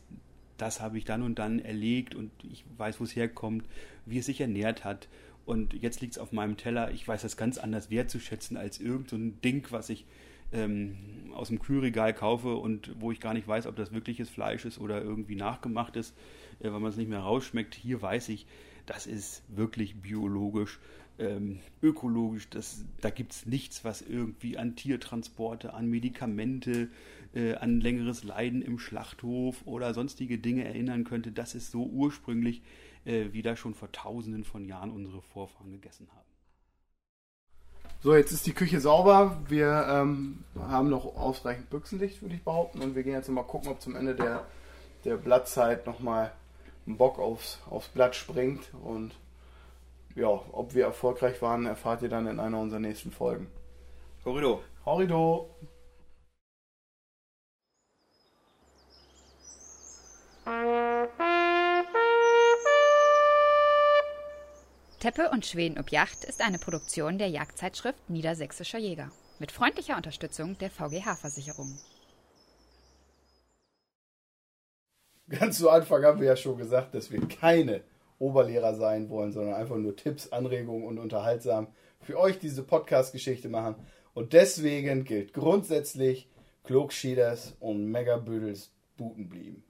das 0.57 0.81
habe 0.81 0.97
ich 0.97 1.05
dann 1.05 1.23
und 1.23 1.39
dann 1.39 1.59
erlegt 1.59 2.15
und 2.15 2.31
ich 2.43 2.65
weiß, 2.77 2.99
wo 2.99 3.05
es 3.05 3.15
herkommt, 3.15 3.65
wie 4.05 4.19
es 4.19 4.25
sich 4.25 4.41
ernährt 4.41 4.83
hat. 4.83 5.07
Und 5.45 5.73
jetzt 5.73 6.01
liegt 6.01 6.13
es 6.13 6.19
auf 6.19 6.31
meinem 6.31 6.57
Teller. 6.57 6.91
Ich 6.91 7.07
weiß 7.07 7.23
das 7.23 7.37
ganz 7.37 7.57
anders 7.57 7.89
wertzuschätzen 7.89 8.57
als 8.57 8.79
irgendein 8.79 9.31
so 9.31 9.35
Ding, 9.43 9.67
was 9.71 9.89
ich 9.89 10.05
ähm, 10.51 10.97
aus 11.33 11.47
dem 11.47 11.59
Kühlregal 11.59 12.13
kaufe 12.13 12.55
und 12.55 12.95
wo 12.99 13.11
ich 13.11 13.19
gar 13.19 13.33
nicht 13.33 13.47
weiß, 13.47 13.65
ob 13.65 13.75
das 13.75 13.91
wirkliches 13.91 14.29
Fleisch 14.29 14.65
ist 14.65 14.79
oder 14.79 15.01
irgendwie 15.01 15.35
nachgemacht 15.35 15.95
ist 15.95 16.13
äh, 16.59 16.71
weil 16.71 16.79
man 16.79 16.89
es 16.89 16.97
nicht 16.97 17.09
mehr 17.09 17.19
rausschmeckt. 17.19 17.75
Hier 17.75 18.01
weiß 18.01 18.29
ich, 18.29 18.45
das 18.85 19.07
ist 19.07 19.43
wirklich 19.49 20.01
biologisch, 20.01 20.79
ähm, 21.19 21.59
ökologisch. 21.81 22.49
Das, 22.49 22.83
da 23.01 23.09
gibt 23.09 23.33
es 23.33 23.45
nichts, 23.45 23.83
was 23.83 24.01
irgendwie 24.01 24.57
an 24.57 24.75
Tiertransporte, 24.75 25.73
an 25.73 25.87
Medikamente, 25.89 26.89
äh, 27.33 27.55
an 27.55 27.81
längeres 27.81 28.23
Leiden 28.23 28.61
im 28.61 28.79
Schlachthof 28.79 29.61
oder 29.65 29.93
sonstige 29.93 30.37
Dinge 30.37 30.65
erinnern 30.65 31.03
könnte. 31.03 31.31
Das 31.31 31.55
ist 31.55 31.71
so 31.71 31.85
ursprünglich, 31.85 32.61
äh, 33.05 33.25
wie 33.31 33.41
da 33.41 33.55
schon 33.55 33.75
vor 33.75 33.91
tausenden 33.91 34.43
von 34.43 34.65
Jahren 34.65 34.91
unsere 34.91 35.21
Vorfahren 35.21 35.71
gegessen 35.71 36.07
haben. 36.11 36.29
So, 38.01 38.15
jetzt 38.15 38.31
ist 38.31 38.47
die 38.47 38.53
Küche 38.53 38.79
sauber. 38.79 39.41
Wir 39.49 39.85
ähm, 39.89 40.45
haben 40.57 40.89
noch 40.89 41.17
ausreichend 41.17 41.69
Büchsenlicht, 41.69 42.21
würde 42.21 42.35
ich 42.35 42.43
behaupten. 42.43 42.81
Und 42.81 42.95
wir 42.95 43.03
gehen 43.03 43.11
jetzt 43.11 43.27
mal 43.27 43.43
gucken, 43.43 43.69
ob 43.69 43.81
zum 43.81 43.95
Ende 43.95 44.15
der, 44.15 44.45
der 45.03 45.17
Blattzeit 45.17 45.85
nochmal 45.85 46.31
Bock 46.85 47.19
aufs, 47.19 47.59
aufs 47.69 47.89
Blatt 47.89 48.15
springt. 48.15 48.73
Und 48.81 49.11
ja, 50.15 50.27
ob 50.27 50.73
wir 50.73 50.85
erfolgreich 50.85 51.41
waren, 51.41 51.65
erfahrt 51.65 52.01
ihr 52.01 52.09
dann 52.09 52.27
in 52.27 52.39
einer 52.39 52.59
unserer 52.59 52.79
nächsten 52.79 53.11
Folgen. 53.11 53.47
Horrido. 54.25 54.61
Horrido. 54.85 55.49
Teppe 64.99 65.29
und 65.31 65.45
Schweden 65.45 65.79
ob 65.79 65.91
Yacht 65.91 66.25
ist 66.25 66.41
eine 66.41 66.59
Produktion 66.59 67.17
der 67.17 67.29
Jagdzeitschrift 67.29 68.09
Niedersächsischer 68.09 68.79
Jäger 68.79 69.11
mit 69.39 69.51
freundlicher 69.51 69.95
Unterstützung 69.95 70.57
der 70.57 70.69
VGH-Versicherung. 70.69 71.77
ganz 75.29 75.57
zu 75.57 75.69
Anfang 75.69 76.03
haben 76.03 76.19
wir 76.19 76.27
ja 76.27 76.35
schon 76.35 76.57
gesagt, 76.57 76.93
dass 76.93 77.11
wir 77.11 77.25
keine 77.27 77.81
Oberlehrer 78.19 78.75
sein 78.75 79.09
wollen, 79.09 79.31
sondern 79.31 79.55
einfach 79.55 79.77
nur 79.77 79.95
Tipps, 79.95 80.31
Anregungen 80.31 80.85
und 80.85 80.99
unterhaltsam 80.99 81.67
für 82.01 82.17
euch 82.19 82.39
diese 82.39 82.63
Podcast-Geschichte 82.63 83.49
machen. 83.49 83.75
Und 84.13 84.33
deswegen 84.33 85.05
gilt 85.05 85.33
grundsätzlich, 85.33 86.29
Klogschieders 86.63 87.55
und 87.59 87.85
Megabüdels 87.85 88.71
Buten 88.97 89.29
blieben. 89.29 89.63